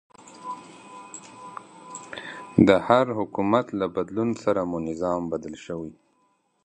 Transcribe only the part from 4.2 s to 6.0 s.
سره مو نظام بدل شوی.